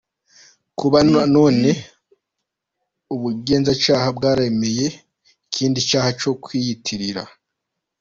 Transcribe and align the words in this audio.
Kuba 0.79 0.99
nanone 1.11 1.69
ubugenzacyaha 3.13 4.07
bwararemye 4.17 4.87
ikindi 5.47 5.79
cyaha 5.89 6.09
cyo 6.19 6.31
kwiyitirira 6.43 7.23